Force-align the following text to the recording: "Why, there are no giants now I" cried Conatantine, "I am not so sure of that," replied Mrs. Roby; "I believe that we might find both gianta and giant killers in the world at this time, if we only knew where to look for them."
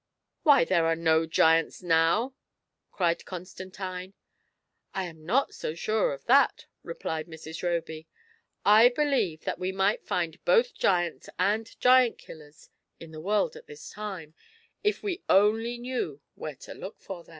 "Why, 0.41 0.65
there 0.65 0.87
are 0.87 0.95
no 0.95 1.27
giants 1.27 1.83
now 1.83 2.33
I" 2.33 2.97
cried 2.97 3.19
Conatantine, 3.23 4.13
"I 4.95 5.03
am 5.03 5.27
not 5.27 5.53
so 5.53 5.75
sure 5.75 6.11
of 6.11 6.25
that," 6.25 6.65
replied 6.81 7.27
Mrs. 7.27 7.61
Roby; 7.61 8.07
"I 8.65 8.89
believe 8.89 9.41
that 9.43 9.59
we 9.59 9.71
might 9.71 10.03
find 10.07 10.43
both 10.43 10.73
gianta 10.73 11.29
and 11.37 11.79
giant 11.79 12.17
killers 12.17 12.71
in 12.99 13.11
the 13.11 13.21
world 13.21 13.55
at 13.55 13.67
this 13.67 13.91
time, 13.91 14.33
if 14.83 15.03
we 15.03 15.21
only 15.29 15.77
knew 15.77 16.19
where 16.33 16.55
to 16.55 16.73
look 16.73 16.99
for 16.99 17.23
them." 17.23 17.29